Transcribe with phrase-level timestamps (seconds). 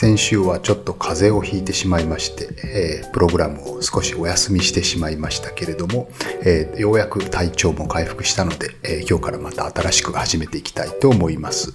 [0.00, 6.08] 先週はちょっと風邪をひいてしまいまして、えー、プログラムを少しお休みしてしまいましたけれども、
[6.42, 11.74] えー、ようやく体調も回復したので、えー、今日からまた新しく始めていきたいと思います。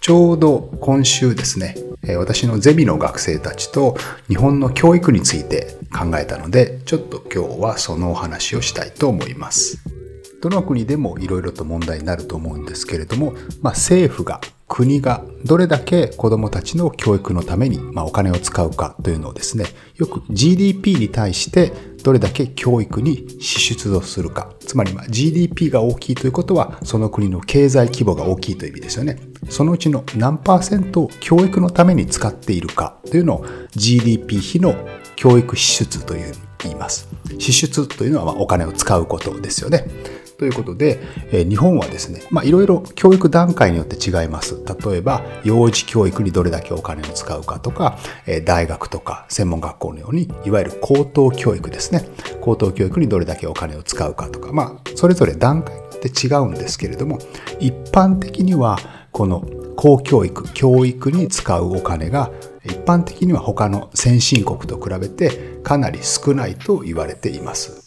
[0.00, 1.74] ちょうど今週ですね、
[2.16, 3.96] 私のゼミの学生たちと
[4.28, 9.82] 日本の教育について考えたので、ちょっと今日はそのお話をしたいと思います。
[10.40, 21.72] どの国でもいろいろと問題になると思うんですけれども、まあ、政府が国がどれだけ子供たちの教育のために、まあ、お金を使うかというのをですね、よく GDP に対して
[22.02, 24.50] どれだけ教育に支出をするか。
[24.60, 29.18] つまり、まあ、GDP が大きいということは、その国の経済規模が大きいという意味ですよね。
[29.48, 34.74] そのうちの何パーセントを教育のために使っているかというのを GDP 比の
[35.14, 37.08] 教育支出という言います。
[37.38, 39.86] 支出というのはまお金を使うことですよね。
[40.38, 41.00] ということで、
[41.32, 44.56] え日本はですね、まあ、いろいろ教育段階によって違います。
[44.88, 52.08] 例えば、幼児教育にどれだけお金を使うかとか、え大学とか専門学校のように、いわゆる高等教育ですね。
[52.40, 57.18] 高等教育にどれだけお金を使うかとか、まあ、それぞれ段階によって違うんですけれども、
[57.58, 58.78] 一般的には、
[59.12, 59.46] この
[59.76, 62.30] 公教育、教育に使うお金が
[62.64, 67.85] 一般的には他の先進国と比べてかなり少ないと言われています。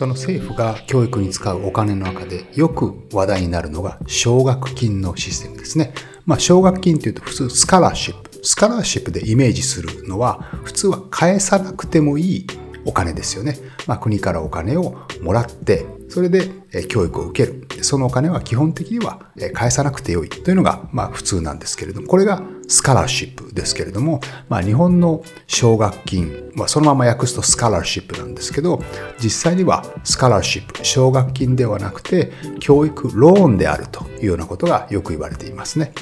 [0.00, 5.92] その政府が教育に使うお金の中でよく話題になるのが奨学金のシステムですね。
[6.24, 8.30] まあ奨学金というと普通スカラーシップ。
[8.42, 12.46] スカラーシップでイメージするのは普通は返さなくてもいい
[12.86, 13.58] お金ですよね。
[13.86, 16.50] まあ国からお金をもらってそれで
[16.88, 17.66] 教育を受ける。
[17.82, 19.20] そのお金は基本的には
[19.54, 28.82] 返さなくてよいというのがまあ普通なんですけれども、これがスカラーシップですけれども、まあ日本の奨学金、まあそのまま訳すとスカラーシップなんですけど、
[29.18, 35.92] 実際にはスカラーシップ、奨学金ではなくて教育ローンであるというようなことがよく言われていますね。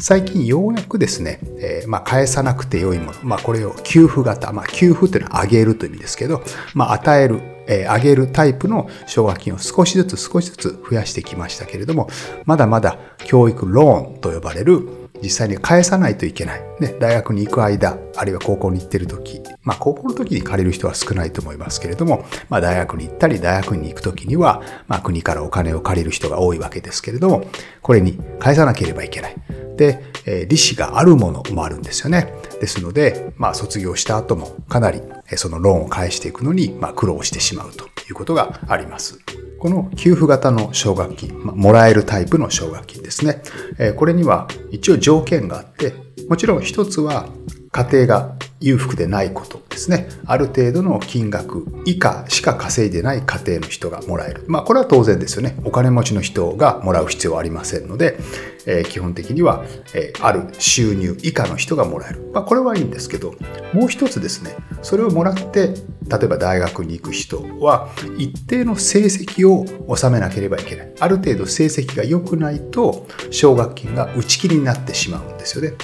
[0.00, 6.42] 最近ようやくですね、えー、まあ返さなくてよいもの、まあこれを給付型、まあ給付というのはあげるという意味ですけど、
[6.74, 12.08] まあ与える、えー、上げるタイプの奨学金を少しずつ少しずつ増やしてきましたけれども、
[12.44, 14.86] まだまだ教育ローンと呼ばれる
[15.22, 16.62] 実際に返さないといけない。
[16.80, 27.44] ね、大学に行く間、あるいは高校に行ってる時、まあ高校の時に借りる人は少ないと思いますけれども、まあ大学に行ったり大学に行く時には、まあ国からお金を借りる人が多いわけですけれども、
[27.82, 29.36] これに返さなければいけない。
[29.80, 32.34] で、え利子があるものもあるんですよね。
[32.60, 35.00] ですので、まあ卒業した後もかなり
[35.36, 39.18] そのローンを返していくのに、まあ苦労してしまうということがあります。
[39.58, 43.40] この給付型の奨学金、まもらえるタイプの奨学金ですね。
[43.78, 45.94] えこれには一応条件があって、
[46.28, 47.30] もちろん一つは
[47.72, 50.08] 家庭が裕福でないことですね。
[50.26, 54.44] ある程度の金額以下しか稼いでない家庭の人がもらえる。
[54.46, 55.56] まあこれは当然ですよね。
[55.64, 58.18] お金持ちの人がもらう必要はありませんので、
[58.66, 62.30] えー、基本的には、えー、ある収入以下の人がもらえる。
[62.32, 63.34] まあこれはいいんですけど、
[63.72, 65.74] もう一つですね、それをもらって
[66.08, 67.88] 例えば大学に行く人は
[68.18, 69.64] 一定の成績を
[69.96, 70.92] 収めなければいけない。
[71.00, 75.76] ある程度成績が良くないと奨学金が打ち切りになってしまうんですよね。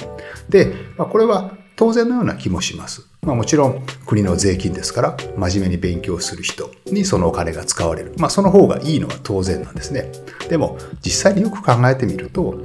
[0.49, 3.07] で、まあ、これは当然のような気もします。
[3.21, 8.13] まあもちろん国の税金ですから真面目に勉強する人にそのお金が使われる。
[8.17, 10.11] まあその方がいいのは当然なんですね。
[10.49, 12.59] でも実際によく考えてみると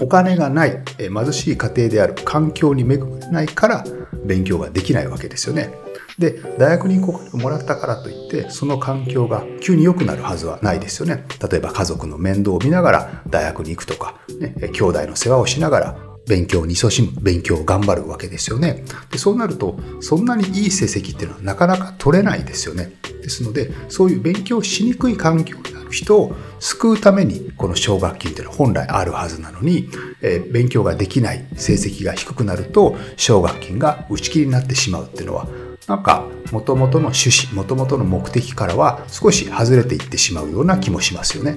[0.00, 3.84] お金がない、貧しい家庭である環境に恵まれないから
[4.24, 5.70] 勉強ができないわけですよね。
[6.18, 11.24] で、大学に行こうもらったからといって、その環境が急に良くなるはずはないですよね。
[11.50, 18.84] 例えば家族の面倒を見ながら大学に行くとか、ね、兄弟の世話をしながら勉強に勤しむ、勉強を頑張るわけですよね。
[19.10, 22.92] でそうなると、そんなにいい成績っていうのはなかなか取れないですよね。
[23.22, 29.88] ですので、そういう勉強しにくい環境にある人を救うために、この奨学金っていうのは本来あるはずなのに、
[30.20, 35.48] えー、勉強ができない、成績が低くなると、奨学金が打ち切りになってしまうっていうのは、
[35.88, 41.56] なんか元々の趣旨、元々の目的からは少し外れていってしまうような気もしますよね。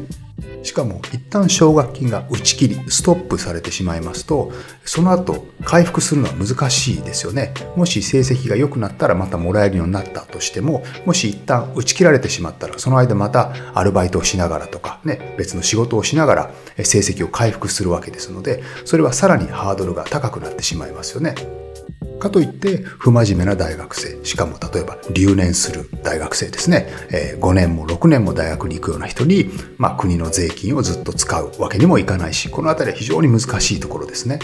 [0.63, 4.51] しかも一旦奨学金が打ち切り、ストップされてしまいますと、
[4.83, 7.53] その後回復するのは難しいですよね。
[7.75, 21.35] もし成績が良くなったらまたもらえるようになったとしても、もし一旦打ち切られてしまったら、その間またアルバイトをしながらとかね、別の仕事をしながら成績を回復するわけですので、それはさらにハードルが高くなってしまいますよね。
[22.19, 24.23] かといって不真面目な大学生。
[24.25, 34.39] しかも例えば留年する大学生ですね、えー、5年も6年も大学に行くような人に、まあ、国の税金をずっと使うわけにもいかないしこの辺りは非常に難しいところですね。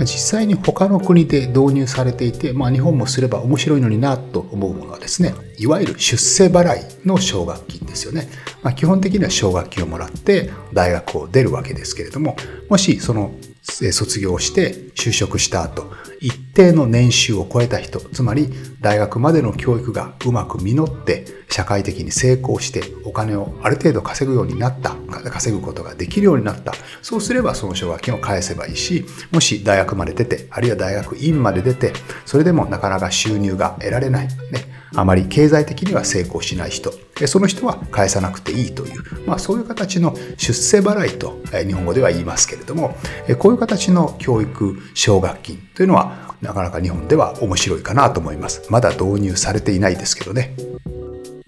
[0.00, 8.28] 実際に他の国で導入されていて、まあ、日本もすれば面白いのになと思うものはですねいわゆる出世払いの奨学金ですよね、
[8.62, 12.36] まあ、基本的には奨学金をもらって大学を出るわけですけれども
[12.68, 13.32] もしその
[13.62, 15.90] 卒業して就職した後、
[16.20, 18.48] 一定の年収を超えた人、つまり
[18.80, 24.96] 大学までの教育がうまく実って社会的に成功してお金をある程度稼ぐようになった、
[25.30, 26.72] 稼ぐことができるようになった。
[27.02, 31.92] そうすればその奨学金を返せばいいし、もし大学まで出て、あるいは大学院まで出て、
[32.26, 34.28] それでもなかなか収入が得られない。
[34.28, 36.92] ねあまり経済的には成功しない人、
[37.26, 42.96] その人は返さなくていいという、まあ、そういう形の出世払いと日本語では言いますけれども、
[43.38, 48.62] こういう形の教育奨学金というのはなかなか日本では面白いかなと思います。
[48.70, 50.54] まだ導入されていないですけどね。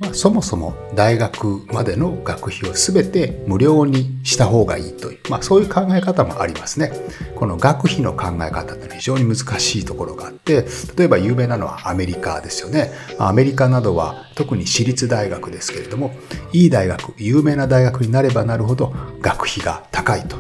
[0.01, 6.91] まあ、そもそも大学までの学費を全て無料にした方がいいという、まあ、そういう考え方もありますね。
[7.37, 10.65] この学費の考え方って非常に難しいところがあって、
[10.97, 12.91] 例えば有名なのはアメリカですよね。
[13.19, 16.13] アメリカなどは特に私立大学ですけれども、
[16.55, 20.39] いい大学、有名な大学になればなるほど学費が高いと。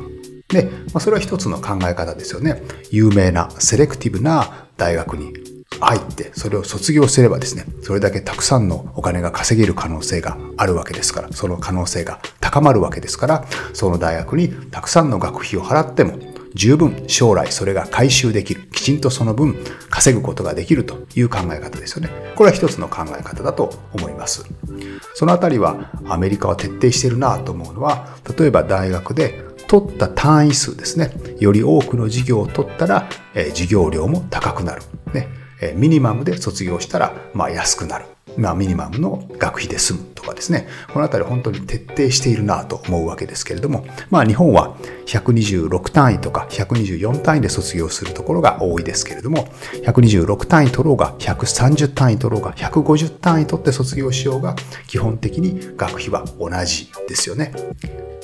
[0.48, 2.62] で、まあ、それは一つの考え方ですよね。
[2.90, 16.18] 有名なセレクティブな大学に入ってそれを卒業すればですねそれだけたくさんのお金が稼げる可能性があるわけですからその可能性が高まるわけですからその大学にたくさんの学費を払っても
[16.54, 19.56] 十分将来それが回収できるきちんとその分
[19.88, 22.10] 稼ぐことができるという考え方ですよね。
[22.34, 24.44] これは一つの考え方だと思います。
[25.14, 31.12] そのあたりはアメリカは徹底してるなと思うのは例えば大学で取った単位数ですね。
[31.38, 34.82] より多くの授業を取ったら、えー、授業料も高くなる。
[35.12, 35.28] ね。
[35.74, 38.06] ミニマムで卒業したら、まあ安くなる。
[38.36, 40.68] まあミニマムの学費で済むとかですね。
[40.92, 44.76] このあたり本当に徹底しているなと思うわけですけれども、まあ日本は
[45.06, 49.48] 126単位とか124単位で卒業するところが多いですけれども、
[49.84, 54.54] 126単位取ろうが、130単位取ろうが、150単位取って卒業しようが、
[54.86, 57.52] 基本的に学費は同じですよね。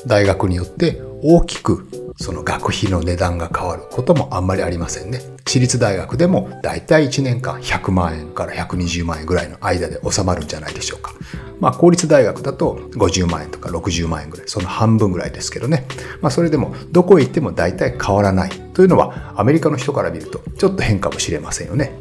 [0.07, 5.21] 大学によって大きくその学費の値段が変わることもあんまりありませんね。
[5.45, 11.13] 私立大学でもだいたい1年間100万円から120万円ぐらいの間で収まるんじゃないでしょうか。
[11.61, 15.87] まあ公立大学だと50万円とか60万円ぐらい、その半分ぐらいですけどね。
[16.21, 21.99] まあそれでもどこへ行ってもだいたい変わらないというのはアメリカの人から見るとちょっと変かもしれませんよね。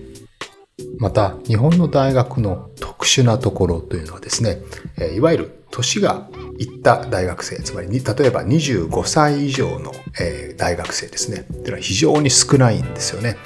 [0.98, 4.62] また日本の大学の特殊なところというのはですね、
[5.16, 6.28] いわゆる年が
[6.58, 9.92] いった大学生、つまり例えば25歳以上の
[10.58, 13.38] 大学生ですね、というのは非常に少ないんですよね。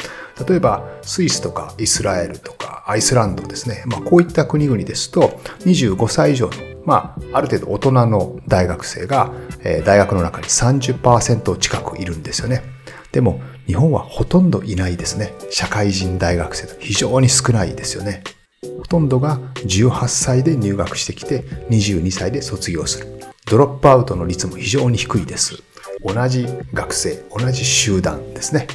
[0.47, 6.53] 例えばスイスとかイスラエルとかアイスランドですね、まあ、こういった国々ですと25歳以上の、
[6.85, 9.33] まあ、ある程度大人の大学生が、
[9.63, 12.63] え大学の中に30%近くいるんですよね。
[13.11, 15.33] でも日本はほとんどいないですね。
[15.49, 18.23] 社会人大学生と非常に少ないですよね。
[18.61, 23.07] ほとんどが18歳で入学してきて22歳で卒業する。
[23.45, 25.63] ドロップアウトの率も非常に低いです。
[26.03, 28.67] 同じ学生、同じ集団ですね。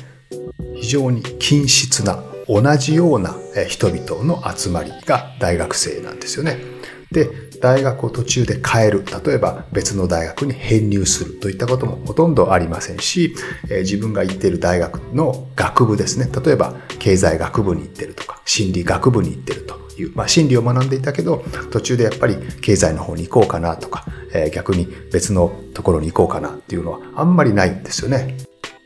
[0.74, 3.34] 非常に均質な同じような
[3.68, 6.74] 人々の集まりが大学生なんですよね。
[7.14, 7.30] で、
[7.62, 9.04] 大学を途中で変える。
[9.25, 13.35] 例えば別の大学に編入するといったこともほとんどありませんし、
[13.71, 16.28] え自分が行っている大学の学部ですね。
[16.44, 24.04] 例えば経済学部に行ってるとか、心理学部に行ってるという、まあ心理を学んでいたけど、途中でやっぱり経済の方に行こうかなとか
[24.35, 28.37] え、逆に別のところに行こうかなっていうのはあんまりないんですよね。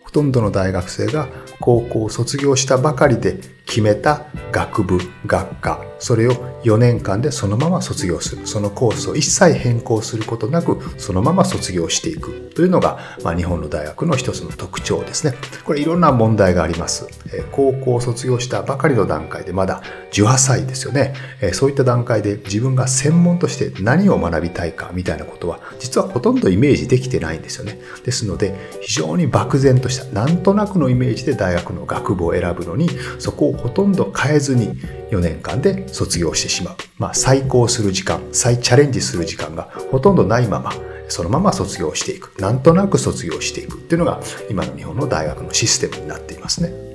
[0.03, 1.29] ほとんどの大学生が
[1.61, 6.33] 高校を卒業したばかりで決めた学部、学科、それを
[6.65, 8.47] 4年間でそのまま卒業する。
[8.47, 15.35] そのコースを一切変更することなく、そのまま卒業していくというのが、まあ、日本の大学の一つの特徴ですね。
[15.65, 17.07] これいろんな問題があります。
[17.33, 19.83] え高校を卒業したばかりの段階でまだ
[20.13, 21.15] 18歳ですよね。
[21.41, 27.79] えそういった段階で自分が専門として何を学びたいかみたいなことは、実はほとんどイメージできてないんですよね。
[28.05, 34.69] ですので、非常に漠然とした、なんとなくのイメージで大学の学部を選ぶのに、そこをほとんど変えずに
[35.11, 36.77] 4年間で卒業してしまう。
[36.99, 40.73] まあ、再考する時間、再チャレンジする時間がほとんどないまま、
[41.09, 42.39] そのまま卒業していく。
[42.41, 46.88] なんとなく卒業していくっていうのが今の日本の大学のシステムになっていますね。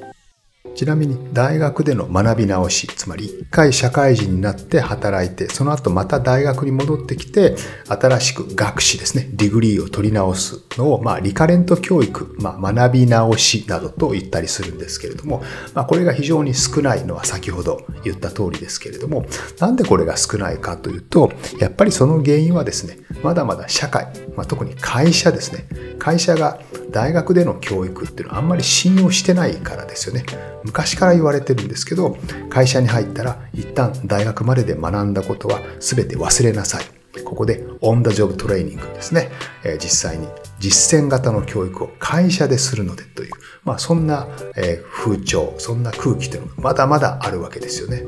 [0.75, 7.55] ちなみに大学での学び直し、つまり一回社会人になって働いて、その後また大学に戻ってきて、
[7.87, 19.25] 新しく学士ですね、 degree を取り直すのを、まあ、リカレント教育、まあ、学び直しなどと言ったりするんですけれども、まあ、これが非常に少ないのは先ほど言った通りですけれども、
[19.59, 25.67] なんでこれが少ないかというと、やっぱりその原因はですね、まだまだ社会、まあ、特に会社ですね、
[25.99, 26.59] 会社が
[26.91, 30.25] 大学での教育っていうのはあんまり信用してないからですよね。
[30.63, 32.17] 昔から言われてるんですけど、
[32.49, 36.85] 会社に入ったら一旦大学までで学んだことは全て忘れなさい。
[37.23, 39.31] ここでオンダジョブトレーニングですね。
[39.63, 40.27] え、実際に
[40.59, 43.31] 実践型の教育を会社でするのでという、
[43.63, 48.03] まあそんな、え、風潮、そんな空気というのがまだまだあるわけですよね。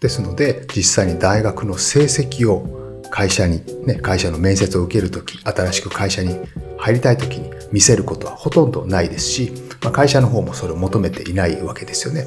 [0.00, 6.38] ですので、実際に大学の成績を会社に、ね、会社の面接を受けるとき、新しく会社に
[6.76, 12.26] 入りたいときに見せることはほとんどないですし、まあ、会社の方もそれを求めていないわけですよね。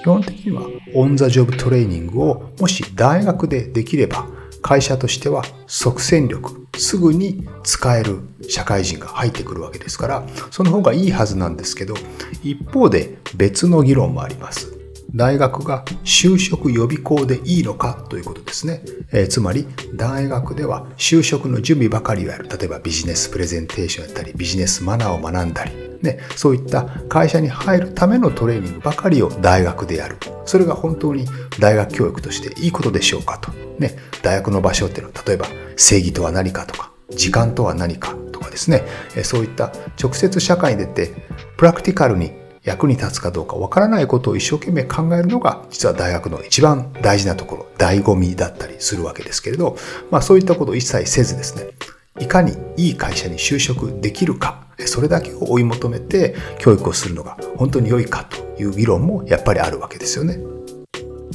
[0.00, 0.62] 基本的には
[0.94, 4.26] オンザジョブトレーニングをもし大学でできれば
[4.62, 11.94] 会社としては即戦力すぐに使える社会人が入ってくるわけですからその方がいいはずなんですけど
[12.42, 14.75] 一方で別の議論もあります。
[15.16, 18.82] 大学が就職予備校でいいのかということですね。
[19.12, 22.46] えー、つまり、大学では就職の準備ばかりをやる。
[22.50, 30.18] 例えばビジネスプレゼンテーションやったり、ビジネスマナーを学んだり、ね、そういった会社に入るためのトレーニングばかりを大学でやる。
[30.44, 31.24] それが本当に
[31.58, 33.50] 大学教育としていいことでしょうかと。
[33.78, 35.46] ね、大学の場所っていうのは、例えば
[35.76, 38.82] 正義とは何かとか、時間とは何かとかですね、
[39.22, 41.14] そういった直接社会に出て、
[41.56, 42.32] プラクティカルに
[42.66, 49.76] 役に立つかどうかわからないことを一生懸命考えるのが実は大学の一番大事なところ、醍醐味だったりするわけですけれど、
[50.10, 51.70] まあそういったことを一切せずですね、
[52.18, 60.40] いかにいい会社に就職できるか、それだけを追い求めて教育をするのが本当に良いかという議論もやっぱりあるわけですよね。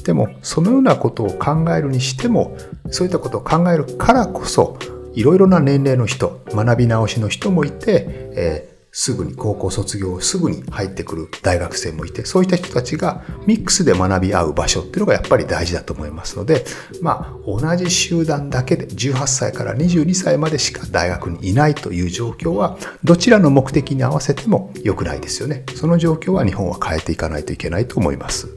[0.04, 2.58] でも、そのようなことを考えるにしても、
[2.90, 4.78] そういったことを考えるからこそ、
[5.14, 16.66] いろいろな年齢の人、学び直しの人もいて、えすぐに高校卒業すぐに入ってくる大学生もいて、そういった人たちがミックスで学び合う場所っていうのがやっぱり大事だと思いますので、
[17.02, 25.64] まあ、同じ集団だけで18歳から22歳までしか大学にいないという状況は、どちらの目的に合わせても良くないですよね。
[25.76, 28.50] その状況は日本は変えていかないといけないと思います。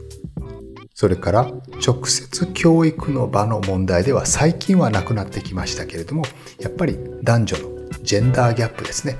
[0.94, 1.50] それから
[1.84, 6.24] 直接教育の場の問題では最近はなくなってきましたけれども、
[6.60, 7.73] やっぱり男女の
[8.04, 9.16] ジェンダーギャップですね。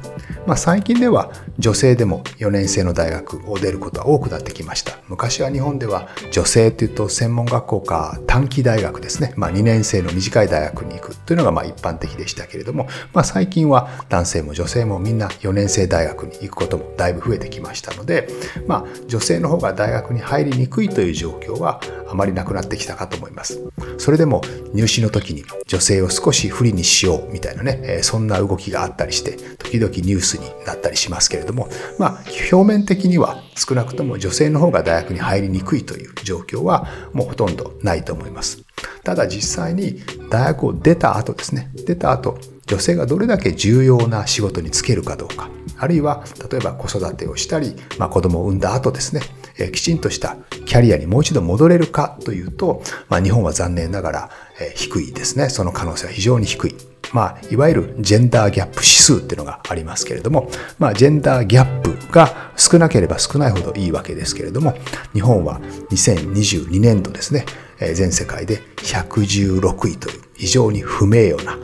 [0.47, 4.99] まあ、最近では女性でも4年生の大学を出ることは多くなってきました。
[5.09, 9.33] 昔は日本では女性というと専門学校か短期大学ですね。
[9.37, 18.29] まあ、2年生の短い大学に行くというのがまあ一般的でしたけれども、まあ、最近は男性も女性もみんな4年生大学に行くこともだいぶ増えてきましたので、
[18.67, 23.61] まあ、女性の方が大学に入りにくいという状況はあまりなくなってきたかと思います。
[23.99, 24.43] それでも
[24.75, 38.65] 入試の時に女性を少し不利にしようみたいなね、そんな動きがあったりして、時々ニュースになったりしますけれども、まあ、表面的には少なくとも女性の方が大学に入りにくいという状況はもうほとんどないと思います。
[39.05, 40.01] ただ実際に
[40.31, 49.21] 大学を出た後ですね、出た後、女性がどれだけ重要な仕事に就けるかどうか、あるいは例えば子育てをしたり、まあ、子供を産んだ後ですね、
[49.59, 55.49] えきちんとしたキャリアにもう一度戻れるかというと、まあ、日本は残念ながら、え低いですね。
[55.49, 56.94] その可能性は非常に低い。
[57.15, 64.75] まあ、いわゆるジェンダーギャップ指数っていうのがありますけれども、まあ、ジェンダーギャップが少なければ少ないほどいいわけですけれども、
[65.13, 67.47] 日本は2022年度ですね、
[67.95, 71.57] 全世界で116位という非常に不名誉な、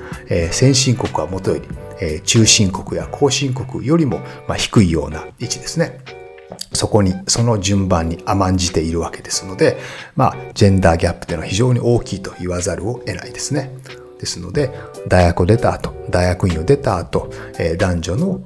[0.52, 4.20] 先進国はもとより、中進国や後進国よりも
[4.56, 6.00] 低いような位置ですね。
[6.72, 9.78] そこに、その順番に甘んじているわけですので、
[10.14, 13.76] まあ、ジェンダーギャップというのは非常に大きいと言わざるを得ないですね。
[14.20, 14.70] ですので、
[15.08, 18.40] 大学を出た後、大学院を出た後、え男女の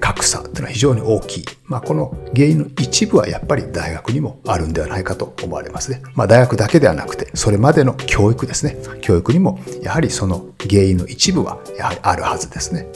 [0.00, 1.44] 格差というのは非常に大きい。
[1.64, 6.02] まあ、この原因の一部はやっぱり大学にもあるんではないかと思われますね。
[6.14, 8.76] まあ、大学だけではなくて、それまでの教育ですね。
[9.00, 12.86] 教育にもやはりその原因の一部はやはりあるはずですね。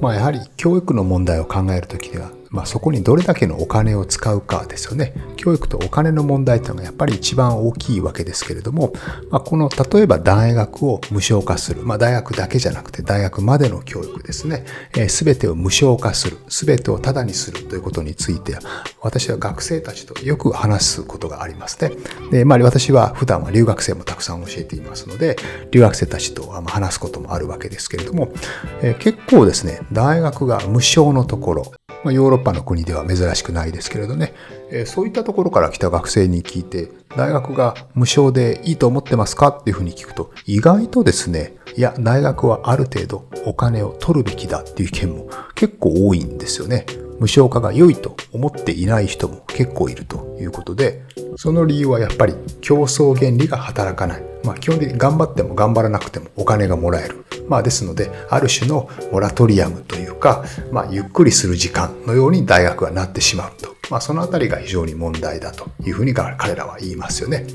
[0.00, 5.12] まあ、やはり教育の問題を考えるときには、まあ、そこにどれだけのお金を使うかですよね。
[5.36, 8.92] 教育とお金の問題というのがやっぱり一番大きいわけですけれども、
[9.28, 14.64] まあ、この例えば大学を無償化する、まあ、大学だけじゃなくて大学までの教育ですね、
[15.08, 18.56] す、べ、てを無償化する、すべてをタダにするということについて、
[19.02, 21.90] 私は学生たちとよく話すことがありますね。
[22.30, 25.34] で、まあ、私は普段は留学生もたくさん教えていますので、
[25.72, 28.32] 留学生たちと話すこともあるわけですけれども、
[28.80, 31.72] えー、結構ですね、大学が無償のところ、
[32.04, 34.34] まあ、ヨーロッパの国では珍しくないですけれどね、
[34.70, 46.86] え、そういったところから来た学生に聞いて、大学が無償でいいと思ってますかっていうふうに聞くと、意外とですね、いや、大学はある程度お金を取るべきだっていう意見も結構多いんですよね。
[47.18, 51.02] 無償化が良いと思っていない人も結構いるということで、
[51.36, 54.22] その理由はやっぱり競争原理が働かない。
[54.42, 57.23] まあ基本的に頑張っても頑張らなくてもお金がもらえる。
[57.48, 63.74] まあですので、ある種のモラトリアムというか、まあゆっくりする時間のように大学はなってしまうと。
[63.90, 67.46] まあそのあたりが非常に問題だというふうに彼らは言いますよね。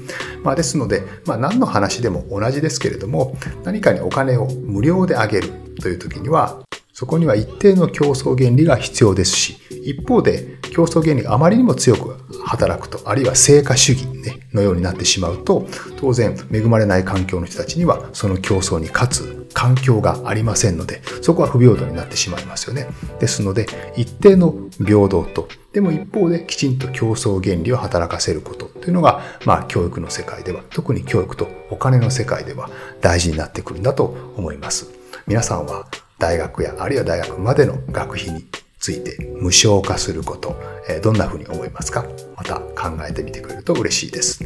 [0.43, 5.50] まあですので、まあ何の話でも同じですけれども、何かにお金を無料であげる
[5.81, 6.62] という時には、
[6.93, 15.65] そこには一定の競争原理が必要ですし、一方で競争原理があまりにも強く働くと、あるいは成果主義、ね、のようになってしまうと、
[15.98, 22.88] 当然恵まれない環境の人たちにはその競争に勝つ環境がありませんので、そこは不平等になってしまいますよね。
[23.20, 32.70] ですので、一定の平等と、でも一方できちんと競争原理を働かせることというのが、まあ教育の世界では、特に教育とお金の世界では
[33.01, 34.88] 大事になってくるんだと思います。
[35.27, 35.86] 皆さんは
[36.18, 38.46] 大学やあるいは大学までの学費に
[38.79, 40.55] ついて無償化すること、
[40.88, 42.05] えどんなふうに思いますか？
[42.36, 44.39] また考えてみてくれると嬉しいです。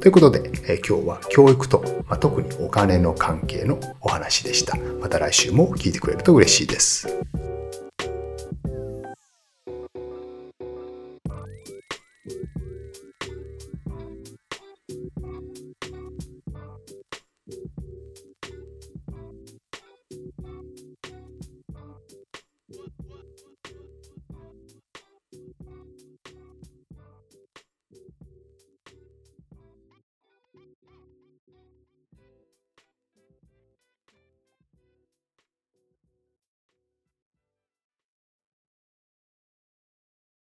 [0.00, 4.76] ということで、え今日は教育と、まあ、特にお金の関係のお話でした。
[5.00, 7.08] また来週も聞いてくれると嬉しいです。